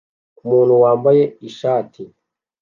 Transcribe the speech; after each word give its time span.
Umuntu 0.43 0.73
wambaye 0.83 1.23
ishati 1.49 2.03